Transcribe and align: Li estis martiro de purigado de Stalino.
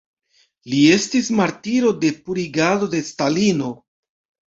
Li 0.71 0.77
estis 0.93 1.27
martiro 1.39 1.91
de 2.05 2.09
purigado 2.29 2.87
de 2.95 3.03
Stalino. 3.11 3.69